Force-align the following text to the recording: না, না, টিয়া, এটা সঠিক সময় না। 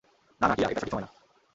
না, 0.41 0.47
না, 0.47 0.55
টিয়া, 0.55 0.69
এটা 0.69 0.79
সঠিক 0.79 0.91
সময় 0.91 1.01
না। 1.01 1.09